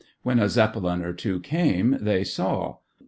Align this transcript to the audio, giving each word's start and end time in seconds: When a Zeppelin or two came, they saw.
When 0.23 0.39
a 0.39 0.49
Zeppelin 0.49 1.03
or 1.03 1.13
two 1.13 1.39
came, 1.41 1.95
they 2.01 2.23
saw. 2.23 2.77